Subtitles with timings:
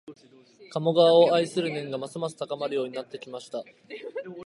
[0.73, 3.63] 鴨川を愛する念がますます高まるようになってきました